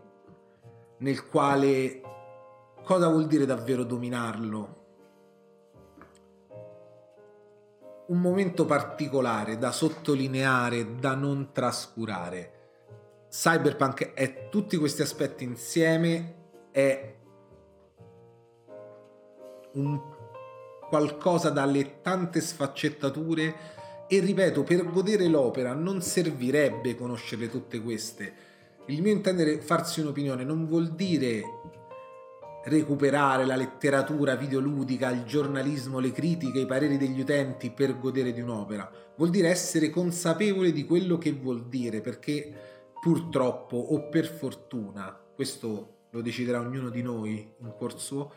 nel 0.98 1.28
quale 1.30 2.02
Cosa 2.84 3.08
vuol 3.08 3.28
dire 3.28 3.46
davvero 3.46 3.86
dominarlo? 3.86 4.82
Un 8.08 8.20
momento 8.20 8.66
particolare 8.66 9.58
da 9.58 9.72
sottolineare, 9.72 11.00
da 11.00 11.16
non 11.16 11.52
trascurare. 11.54 12.52
Cyberpunk 13.30 14.13
è 14.13 14.50
tutti 14.50 14.75
questi 14.75 15.02
aspetti 15.02 15.46
insieme, 15.46 16.36
è 16.72 17.16
un 19.75 20.02
qualcosa 20.90 21.52
dalle 21.52 22.02
tante 22.02 22.42
sfaccettature 22.42 23.56
e 24.10 24.20
ripeto, 24.20 24.63
per 24.63 24.92
godere 24.92 25.28
l'opera 25.28 25.72
non 25.72 26.02
servirebbe 26.02 26.96
conoscere 26.98 27.50
tutte 27.50 27.82
queste. 27.82 28.34
Il 28.88 29.02
mio 29.02 29.13
intendere 29.13 29.62
farsi 29.62 30.02
un'opinione 30.02 30.44
non 30.44 30.68
vuol 30.68 30.90
dire 30.90 31.62
recuperare 32.65 33.46
la 33.46 33.55
letteratura 33.55 34.36
videoludica, 34.36 35.10
il 35.10 35.24
giornalismo, 35.24 36.00
le 36.00 36.12
critiche, 36.12 36.60
i 36.60 36.65
pareri 36.65 36.98
degli 36.98 37.20
utenti 37.20 37.72
per 37.72 38.00
godere 38.00 38.32
di 38.32 38.41
un'opera. 38.41 38.89
Vuol 39.15 39.29
dire 39.29 39.50
essere 39.50 39.89
consapevole 39.89 40.72
di 40.72 40.86
quello 40.86 41.17
che 41.17 41.32
vuol 41.34 41.67
dire, 41.67 42.01
perché 42.01 42.51
purtroppo 43.01 43.77
o 43.77 44.08
per 44.08 44.25
fortuna, 44.25 45.20
questo 45.36 46.08
lo 46.12 46.22
deciderà 46.22 46.60
ognuno 46.60 46.89
di 46.89 47.01
noi 47.01 47.53
in 47.60 47.74
corso, 47.77 48.32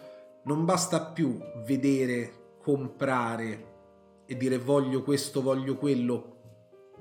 non 0.45 0.65
basta 0.65 1.01
più 1.05 1.39
vedere, 1.65 2.57
comprare 2.63 3.75
e 4.27 4.37
dire 4.37 4.59
voglio 4.59 5.03
questo, 5.03 5.41
voglio 5.41 5.77
quello 5.77 6.35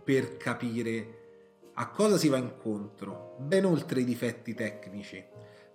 per 0.03 0.37
capire 0.37 1.23
a 1.73 1.89
cosa 1.89 2.17
si 2.17 2.29
va 2.29 2.37
incontro, 2.37 3.35
ben 3.39 3.65
oltre 3.65 4.01
i 4.01 4.05
difetti 4.05 4.53
tecnici. 4.53 5.23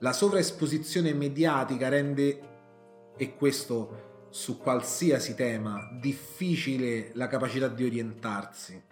La 0.02 0.14
sovraesposizione 0.14 1.12
mediatica 1.12 1.90
rende, 1.90 2.40
e 3.18 3.36
questo 3.36 4.28
su 4.30 4.56
qualsiasi 4.56 5.34
tema, 5.34 5.90
difficile 6.00 7.10
la 7.16 7.26
capacità 7.26 7.68
di 7.68 7.84
orientarsi. 7.84 8.82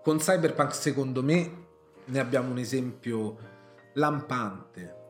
Con 0.00 0.18
Cyberpunk, 0.18 0.72
secondo 0.72 1.24
me, 1.24 1.66
ne 2.04 2.20
abbiamo 2.20 2.52
un 2.52 2.58
esempio 2.58 3.36
lampante. 3.94 5.00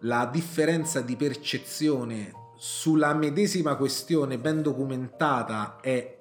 La 0.00 0.26
differenza 0.26 1.00
di 1.00 1.16
percezione 1.16 2.52
sulla 2.56 3.14
medesima 3.14 3.76
questione 3.76 4.38
ben 4.38 4.60
documentata 4.60 5.78
è 5.80 6.18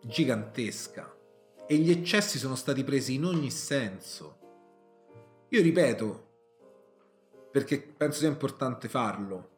gigantesca 0.00 1.13
e 1.66 1.76
gli 1.76 1.90
eccessi 1.90 2.38
sono 2.38 2.54
stati 2.54 2.84
presi 2.84 3.14
in 3.14 3.24
ogni 3.24 3.50
senso. 3.50 4.38
Io 5.48 5.62
ripeto, 5.62 6.28
perché 7.50 7.80
penso 7.80 8.18
sia 8.20 8.28
importante 8.28 8.88
farlo, 8.88 9.50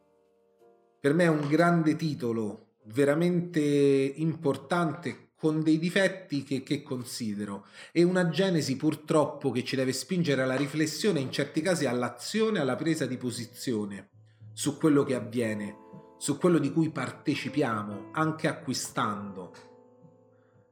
per 1.01 1.15
me 1.15 1.25
è 1.25 1.29
un 1.29 1.47
grande 1.49 1.97
titolo, 1.97 2.75
veramente 2.85 3.61
importante, 3.61 5.31
con 5.37 5.63
dei 5.63 5.79
difetti 5.79 6.43
che, 6.43 6.63
che 6.63 6.83
considero, 6.83 7.67
e 7.93 8.03
una 8.03 8.29
genesi 8.29 8.77
purtroppo 8.77 9.51
che 9.51 9.65
ci 9.65 9.77
deve 9.77 9.93
spingere 9.93 10.43
alla 10.43 10.57
riflessione, 10.57 11.21
in 11.21 11.31
certi 11.31 11.61
casi 11.61 11.87
all'azione, 11.87 12.59
alla 12.59 12.75
presa 12.75 13.07
di 13.07 13.17
posizione 13.17 14.11
su 14.53 14.79
quello 14.79 15.05
che 15.05 15.15
avviene, 15.15 15.77
su 16.19 16.39
quello 16.39 16.59
di 16.59 16.73
cui 16.73 16.91
partecipiamo, 16.91 18.09
anche 18.13 18.49
acquistando, 18.49 19.55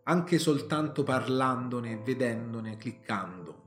anche 0.04 0.38
soltanto 0.38 1.02
parlandone, 1.02 1.96
vedendone, 1.96 2.76
cliccando. 2.76 3.62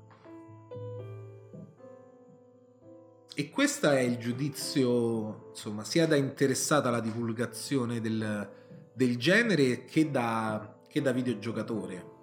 E 3.34 3.50
questo 3.50 3.90
è 3.90 4.00
il 4.00 4.18
giudizio, 4.18 5.50
insomma, 5.50 5.84
sia 5.84 6.08
da 6.08 6.16
interessata 6.16 6.90
alla 6.90 7.00
divulgazione 7.00 8.02
del, 8.02 8.50
del 8.94 9.18
genere 9.18 9.86
che 9.86 10.10
da, 10.10 10.80
che 10.88 11.02
da 11.02 11.12
videogiocatore. 11.12 12.16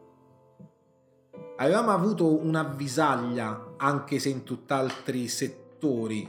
Avevamo 1.56 1.90
avuto 1.90 2.37
un'avvisaglia, 2.37 3.75
anche 3.76 4.18
se 4.18 4.28
in 4.28 4.42
tutt'altri 4.42 5.28
settori, 5.28 6.28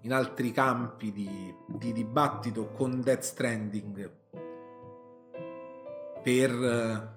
in 0.00 0.12
altri 0.12 0.50
campi 0.50 1.12
di, 1.12 1.54
di 1.66 1.92
dibattito 1.92 2.70
con 2.72 3.00
Death 3.00 3.22
Stranding 3.22 4.17
per 6.28 6.50
eh, 6.50 7.08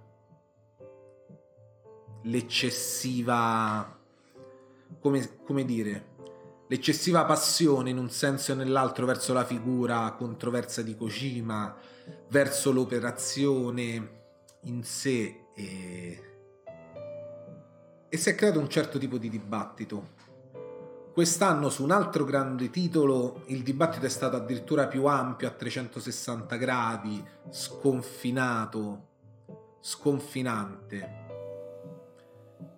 l'eccessiva 2.22 4.00
come, 5.02 5.38
come 5.44 5.66
dire 5.66 6.06
l'eccessiva 6.70 7.26
passione 7.26 7.90
in 7.90 7.98
un 7.98 8.10
senso 8.10 8.54
o 8.54 8.56
nell'altro 8.56 9.06
verso 9.06 9.34
la 9.34 9.44
figura 9.44 10.14
controversa 10.18 10.82
di 10.82 10.96
Kojima 10.96 11.76
verso 12.30 12.72
l'operazione 12.72 14.20
in 14.62 14.82
sé 14.86 15.48
e, 15.54 16.24
e 18.08 18.18
si 18.18 18.30
è 18.30 18.36
creato 18.36 18.60
un 18.60 18.70
certo 18.70 18.98
tipo 18.98 19.18
di 19.18 19.30
dibattito 19.30 20.20
Quest'anno 21.14 21.70
su 21.70 21.84
un 21.84 21.92
altro 21.92 22.24
grande 22.24 22.70
titolo 22.70 23.42
il 23.48 23.64
dibattito 23.64 24.06
è 24.06 24.10
stato 24.10 24.38
addirittura 24.38 24.88
più 24.88 25.06
ampio 25.06 25.50
a 25.50 25.52
360 25.52 26.56
gradi, 26.56 27.22
sconfinato, 27.50 29.08
sconfinante. 29.82 31.20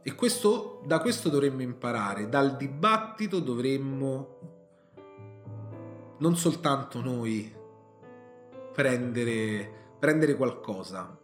E 0.01 0.15
questo, 0.15 0.81
da 0.85 0.99
questo 0.99 1.29
dovremmo 1.29 1.61
imparare, 1.61 2.27
dal 2.27 2.57
dibattito 2.57 3.39
dovremmo 3.39 4.39
non 6.17 6.35
soltanto 6.35 7.01
noi 7.01 7.53
prendere, 8.73 9.95
prendere 9.99 10.35
qualcosa. 10.35 11.15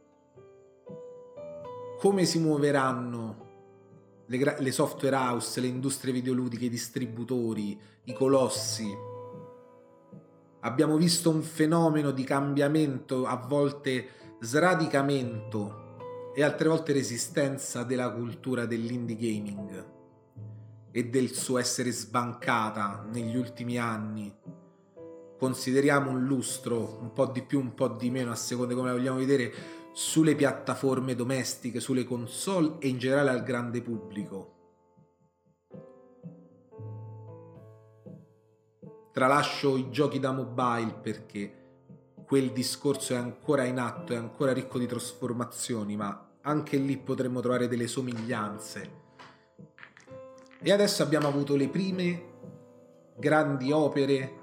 Come 1.98 2.26
si 2.26 2.38
muoveranno 2.38 3.48
le, 4.30 4.56
le 4.60 4.72
software 4.72 5.16
house, 5.16 5.60
le 5.60 5.68
industrie 5.68 6.14
videoludiche, 6.14 6.66
i 6.66 6.70
distributori, 6.70 7.80
i 8.06 8.14
colossi. 8.14 8.88
Abbiamo 10.62 10.98
visto 10.98 11.30
un 11.30 11.42
fenomeno 11.42 12.12
di 12.12 12.24
cambiamento, 12.24 13.26
a 13.26 13.36
volte 13.36 14.08
sradicamento 14.40 16.32
e 16.34 16.44
altre 16.44 16.70
volte 16.70 16.94
resistenza 16.94 17.84
della 17.84 18.12
cultura 18.12 18.66
dell'indie 18.66 19.16
gaming 19.16 19.86
e 20.92 21.06
del 21.06 21.32
suo 21.32 21.58
essere 21.58 21.92
sbancata 21.92 23.06
negli 23.12 23.36
ultimi 23.36 23.78
anni. 23.78 24.34
Consideriamo 25.38 26.12
un 26.12 26.26
lustro, 26.26 26.98
un 27.00 27.14
po' 27.14 27.28
di 27.28 27.42
più, 27.42 27.60
un 27.60 27.74
po' 27.74 27.88
di 27.88 28.10
meno, 28.10 28.32
a 28.32 28.36
seconda 28.36 28.76
come 28.76 28.90
la 28.90 28.96
vogliamo 28.96 29.18
vedere, 29.18 29.54
sulle 29.92 30.36
piattaforme 30.36 31.16
domestiche, 31.16 31.80
sulle 31.80 32.04
console 32.04 32.76
e 32.80 32.88
in 32.88 32.98
generale 32.98 33.30
al 33.30 33.44
grande 33.44 33.82
pubblico. 33.82 34.56
Tralascio 39.12 39.76
i 39.76 39.90
giochi 39.90 40.20
da 40.20 40.32
mobile 40.32 40.94
perché 41.02 41.60
quel 42.26 42.52
discorso 42.52 43.14
è 43.14 43.18
ancora 43.18 43.64
in 43.66 43.80
atto, 43.80 44.14
è 44.14 44.16
ancora 44.16 44.54
ricco 44.54 44.78
di 44.78 44.86
trasformazioni, 44.86 45.96
ma 45.98 46.30
anche 46.42 46.78
lì 46.78 46.98
potremmo 46.98 47.42
trovare 47.42 47.68
delle 47.68 47.88
somiglianze. 47.88 48.98
E 50.62 50.72
adesso 50.72 51.04
abbiamo 51.04 51.28
avuto 51.28 51.56
le 51.56 51.68
prime 51.70 52.24
grandi 53.18 53.72
opere 53.72 54.38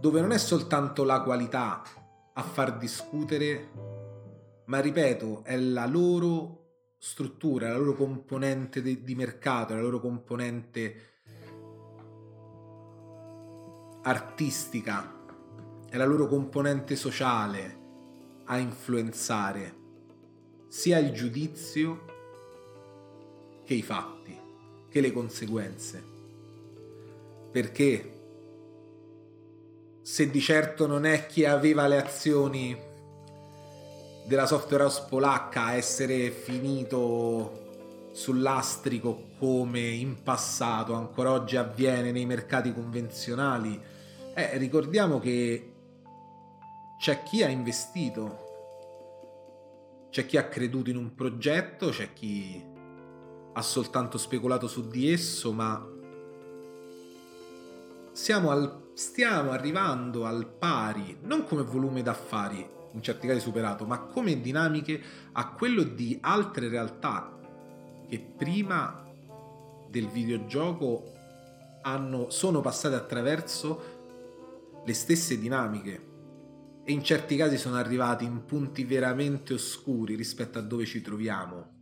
dove 0.00 0.20
non 0.20 0.32
è 0.32 0.38
soltanto 0.38 1.04
la 1.04 1.20
qualità 1.20 1.82
a 2.32 2.42
far 2.42 2.76
discutere, 2.76 3.95
ma 4.66 4.80
ripeto, 4.80 5.42
è 5.44 5.56
la 5.56 5.86
loro 5.86 6.64
struttura, 6.98 7.68
la 7.68 7.76
loro 7.76 7.94
componente 7.94 8.82
de- 8.82 9.02
di 9.02 9.14
mercato, 9.14 9.74
la 9.74 9.80
loro 9.80 10.00
componente 10.00 11.14
artistica, 14.02 15.14
è 15.88 15.96
la 15.96 16.04
loro 16.04 16.26
componente 16.26 16.96
sociale 16.96 17.84
a 18.44 18.58
influenzare 18.58 19.84
sia 20.68 20.98
il 20.98 21.12
giudizio 21.12 22.04
che 23.64 23.74
i 23.74 23.82
fatti, 23.82 24.38
che 24.88 25.00
le 25.00 25.12
conseguenze. 25.12 26.02
Perché 27.50 28.12
se 30.02 30.30
di 30.30 30.40
certo 30.40 30.86
non 30.86 31.04
è 31.04 31.26
chi 31.26 31.44
aveva 31.44 31.86
le 31.86 31.96
azioni 31.96 32.85
della 34.26 34.46
software 34.46 34.82
house 34.82 35.04
polacca 35.08 35.74
essere 35.74 36.30
finito 36.30 38.10
sull'astrico 38.12 39.28
come 39.38 39.80
in 39.80 40.22
passato 40.22 40.94
ancora 40.94 41.30
oggi 41.30 41.56
avviene 41.56 42.10
nei 42.10 42.26
mercati 42.26 42.72
convenzionali, 42.72 43.80
eh, 44.34 44.58
ricordiamo 44.58 45.20
che 45.20 45.72
c'è 46.98 47.22
chi 47.22 47.44
ha 47.44 47.48
investito, 47.48 48.44
c'è 50.10 50.26
chi 50.26 50.38
ha 50.38 50.48
creduto 50.48 50.90
in 50.90 50.96
un 50.96 51.14
progetto, 51.14 51.90
c'è 51.90 52.12
chi 52.12 52.64
ha 53.52 53.62
soltanto 53.62 54.18
speculato 54.18 54.66
su 54.66 54.88
di 54.88 55.12
esso, 55.12 55.52
ma 55.52 55.86
al, 58.48 58.90
stiamo 58.94 59.50
arrivando 59.52 60.24
al 60.24 60.46
pari, 60.46 61.18
non 61.22 61.44
come 61.44 61.62
volume 61.62 62.02
d'affari, 62.02 62.74
in 62.96 63.02
certi 63.02 63.26
casi 63.26 63.40
superato, 63.40 63.84
ma 63.86 64.00
come 64.00 64.40
dinamiche 64.40 65.00
a 65.32 65.50
quello 65.50 65.82
di 65.82 66.18
altre 66.20 66.68
realtà 66.68 67.38
che 68.08 68.18
prima 68.18 69.04
del 69.88 70.08
videogioco 70.08 71.12
hanno, 71.82 72.30
sono 72.30 72.60
passate 72.60 72.94
attraverso 72.94 74.82
le 74.84 74.94
stesse 74.94 75.38
dinamiche 75.38 76.14
e 76.84 76.92
in 76.92 77.02
certi 77.02 77.36
casi 77.36 77.58
sono 77.58 77.76
arrivati 77.76 78.24
in 78.24 78.44
punti 78.44 78.84
veramente 78.84 79.54
oscuri 79.54 80.14
rispetto 80.14 80.58
a 80.58 80.62
dove 80.62 80.84
ci 80.84 81.00
troviamo. 81.00 81.74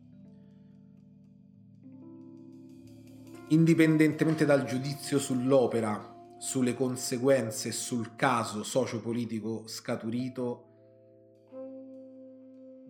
indipendentemente 3.49 4.45
dal 4.45 4.65
giudizio 4.65 5.19
sull'opera, 5.19 6.13
sulle 6.39 6.75
conseguenze 6.75 7.73
sul 7.73 8.17
caso 8.17 8.63
sociopolitico 8.63 9.65
scaturito, 9.67 10.74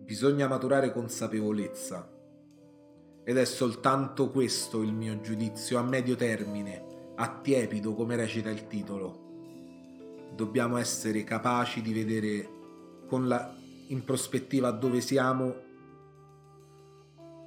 bisogna 0.05 0.47
maturare 0.47 0.93
consapevolezza. 0.93 2.07
Ed 3.23 3.37
è 3.37 3.45
soltanto 3.45 4.29
questo 4.29 4.83
il 4.83 4.93
mio 4.93 5.19
giudizio 5.19 5.79
a 5.79 5.81
medio 5.81 6.15
termine, 6.15 7.11
a 7.15 7.39
tiepido 7.41 7.95
come 7.95 8.15
recita 8.15 8.51
il 8.51 8.67
titolo. 8.67 9.23
Dobbiamo 10.35 10.77
essere 10.77 11.23
capaci 11.23 11.81
di 11.81 11.91
vedere 11.91 12.49
la, 13.09 13.55
in 13.87 14.03
prospettiva 14.03 14.69
dove 14.69 15.01
siamo 15.01 15.63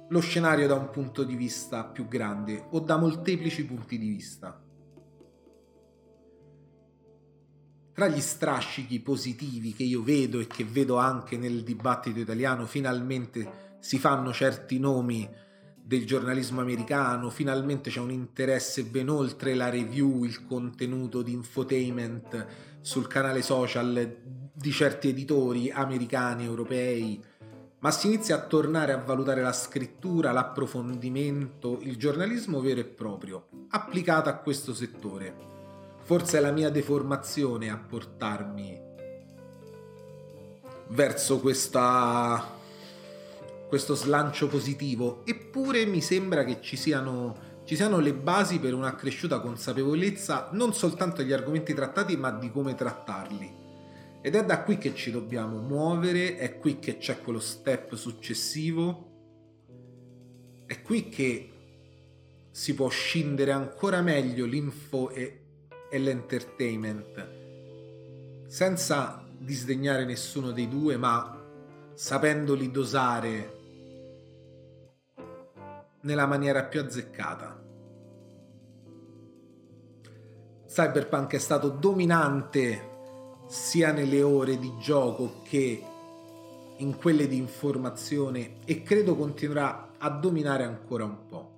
lo 0.09 0.19
scenario 0.19 0.67
da 0.67 0.75
un 0.75 0.89
punto 0.89 1.23
di 1.23 1.35
vista 1.35 1.85
più 1.85 2.07
grande 2.07 2.65
o 2.71 2.79
da 2.79 2.97
molteplici 2.97 3.65
punti 3.65 3.97
di 3.97 4.09
vista. 4.09 4.61
Tra 7.99 8.07
gli 8.07 8.21
strascichi 8.21 9.01
positivi 9.01 9.73
che 9.73 9.83
io 9.83 10.01
vedo 10.01 10.39
e 10.39 10.47
che 10.47 10.63
vedo 10.63 10.95
anche 10.95 11.35
nel 11.35 11.63
dibattito 11.63 12.17
italiano, 12.19 12.65
finalmente 12.65 13.75
si 13.81 13.99
fanno 13.99 14.31
certi 14.31 14.79
nomi 14.79 15.29
del 15.75 16.05
giornalismo 16.05 16.61
americano, 16.61 17.29
finalmente 17.29 17.89
c'è 17.89 17.99
un 17.99 18.11
interesse 18.11 18.85
ben 18.85 19.09
oltre 19.09 19.53
la 19.53 19.67
review, 19.67 20.23
il 20.23 20.45
contenuto 20.45 21.21
di 21.21 21.33
infotainment 21.33 22.45
sul 22.79 23.05
canale 23.07 23.41
social 23.41 24.15
di 24.53 24.71
certi 24.71 25.09
editori 25.09 25.69
americani, 25.69 26.45
europei, 26.45 27.21
ma 27.79 27.91
si 27.91 28.07
inizia 28.07 28.35
a 28.35 28.45
tornare 28.45 28.93
a 28.93 29.03
valutare 29.03 29.41
la 29.41 29.51
scrittura, 29.51 30.31
l'approfondimento, 30.31 31.79
il 31.81 31.97
giornalismo 31.97 32.61
vero 32.61 32.79
e 32.79 32.85
proprio, 32.85 33.49
applicato 33.71 34.29
a 34.29 34.35
questo 34.35 34.73
settore. 34.73 35.58
Forse 36.09 36.39
è 36.39 36.41
la 36.41 36.49
mia 36.49 36.71
deformazione 36.71 37.69
a 37.69 37.77
portarmi 37.77 38.81
verso 40.87 41.39
questa, 41.39 42.57
questo 43.67 43.93
slancio 43.93 44.47
positivo, 44.47 45.21
eppure 45.23 45.85
mi 45.85 46.01
sembra 46.01 46.43
che 46.45 46.61
ci 46.61 46.77
siano, 46.77 47.61
ci 47.63 47.75
siano 47.75 47.99
le 47.99 48.15
basi 48.15 48.57
per 48.57 48.73
un'accresciuta 48.73 49.39
consapevolezza 49.39 50.49
non 50.53 50.73
soltanto 50.73 51.21
degli 51.21 51.31
argomenti 51.31 51.75
trattati, 51.75 52.17
ma 52.17 52.31
di 52.31 52.49
come 52.49 52.73
trattarli. 52.73 53.53
Ed 54.23 54.33
è 54.33 54.43
da 54.43 54.63
qui 54.63 54.79
che 54.79 54.95
ci 54.95 55.11
dobbiamo 55.11 55.59
muovere, 55.59 56.37
è 56.37 56.57
qui 56.57 56.79
che 56.79 56.97
c'è 56.97 57.21
quello 57.21 57.39
step 57.39 57.93
successivo, 57.93 59.11
è 60.65 60.81
qui 60.81 61.07
che 61.07 61.51
si 62.49 62.73
può 62.73 62.89
scindere 62.89 63.51
ancora 63.51 64.01
meglio 64.01 64.47
l'info 64.47 65.11
e, 65.11 65.38
e 65.89 65.97
l'entertainment, 65.97 67.27
senza 68.47 69.25
disdegnare 69.37 70.05
nessuno 70.05 70.51
dei 70.51 70.67
due, 70.67 70.97
ma 70.97 71.37
sapendoli 71.93 72.71
dosare 72.71 73.57
nella 76.01 76.25
maniera 76.25 76.63
più 76.63 76.79
azzeccata. 76.79 77.59
Cyberpunk 80.67 81.33
è 81.33 81.39
stato 81.39 81.69
dominante 81.69 82.87
sia 83.47 83.91
nelle 83.91 84.21
ore 84.21 84.59
di 84.59 84.71
gioco 84.77 85.41
che 85.43 85.83
in 86.77 86.95
quelle 86.97 87.27
di 87.27 87.37
informazione 87.37 88.57
e 88.65 88.83
credo 88.83 89.15
continuerà 89.15 89.93
a 89.97 90.09
dominare 90.09 90.63
ancora 90.63 91.03
un 91.03 91.17
po'. 91.27 91.57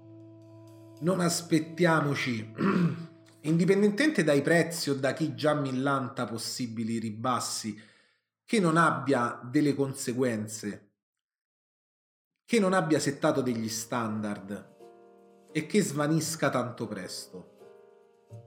Non 1.01 1.19
aspettiamoci, 1.19 2.53
indipendentemente 3.41 4.23
dai 4.23 4.41
prezzi 4.41 4.89
o 4.89 4.95
da 4.95 5.13
chi 5.13 5.35
già 5.35 5.53
millanta 5.53 6.25
possibili 6.25 6.99
ribassi, 6.99 7.79
che 8.45 8.59
non 8.59 8.77
abbia 8.77 9.39
delle 9.43 9.73
conseguenze, 9.73 10.89
che 12.45 12.59
non 12.59 12.73
abbia 12.73 12.99
settato 12.99 13.41
degli 13.41 13.69
standard 13.69 14.69
e 15.51 15.65
che 15.65 15.81
svanisca 15.81 16.49
tanto 16.49 16.87
presto. 16.87 17.49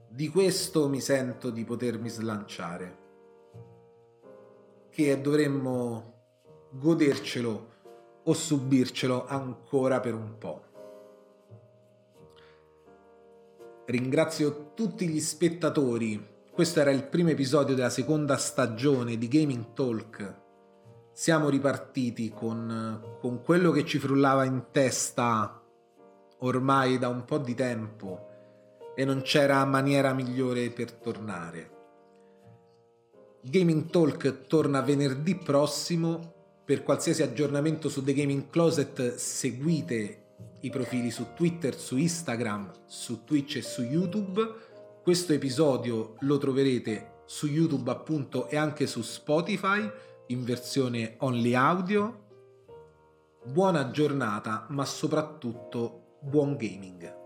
Di 0.09 0.29
questo 0.29 0.87
mi 0.87 1.01
sento 1.01 1.49
di 1.49 1.63
potermi 1.63 2.09
slanciare 2.09 3.03
che 4.89 5.19
dovremmo 5.19 6.13
godercelo 6.71 7.73
o 8.23 8.33
subircelo 8.33 9.27
ancora 9.27 9.99
per 9.99 10.13
un 10.13 10.37
po'. 10.37 10.64
Ringrazio 13.87 14.71
tutti 14.73 15.07
gli 15.07 15.19
spettatori. 15.19 16.19
Questo 16.51 16.79
era 16.79 16.89
il 16.89 17.03
primo 17.03 17.29
episodio 17.29 17.75
della 17.75 17.91
seconda 17.91 18.35
stagione 18.35 19.15
di 19.15 19.27
Gaming 19.27 19.73
Talk. 19.73 20.41
Siamo 21.13 21.49
ripartiti 21.49 22.31
con, 22.31 23.17
con 23.19 23.43
quello 23.43 23.69
che 23.69 23.85
ci 23.85 23.99
frullava 23.99 24.43
in 24.43 24.65
testa 24.71 25.61
ormai 26.39 26.97
da 26.97 27.09
un 27.09 27.25
po' 27.25 27.37
di 27.37 27.53
tempo 27.53 28.93
e 28.95 29.05
non 29.05 29.21
c'era 29.21 29.63
maniera 29.65 30.13
migliore 30.13 30.71
per 30.71 30.91
tornare. 30.91 31.69
Gaming 33.41 33.91
Talk 33.91 34.47
torna 34.47 34.81
venerdì 34.81 35.35
prossimo. 35.35 36.33
Per 36.65 36.81
qualsiasi 36.81 37.21
aggiornamento 37.21 37.87
su 37.89 38.03
The 38.03 38.13
Gaming 38.13 38.49
Closet 38.49 39.13
seguite 39.13 40.24
i 40.65 40.71
profili 40.71 41.11
su 41.11 41.27
Twitter, 41.35 41.75
su 41.75 41.95
Instagram, 41.95 42.71
su 42.87 43.23
Twitch 43.23 43.57
e 43.57 43.61
su 43.61 43.83
YouTube. 43.83 44.41
Questo 45.03 45.31
episodio 45.31 46.15
lo 46.21 46.39
troverete 46.39 47.21
su 47.25 47.45
YouTube 47.45 47.91
appunto 47.91 48.49
e 48.49 48.57
anche 48.57 48.87
su 48.87 49.03
Spotify 49.03 49.87
in 50.27 50.43
versione 50.43 51.17
only 51.19 51.53
audio. 51.53 52.23
Buona 53.43 53.91
giornata, 53.91 54.65
ma 54.69 54.85
soprattutto 54.85 56.17
buon 56.21 56.55
gaming. 56.55 57.24